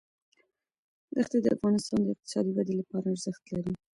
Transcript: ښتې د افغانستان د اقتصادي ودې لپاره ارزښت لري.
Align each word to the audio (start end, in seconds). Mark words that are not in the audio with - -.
ښتې 1.25 1.37
د 1.41 1.47
افغانستان 1.55 1.99
د 2.03 2.07
اقتصادي 2.13 2.51
ودې 2.53 2.73
لپاره 2.81 3.05
ارزښت 3.13 3.43
لري. 3.53 3.73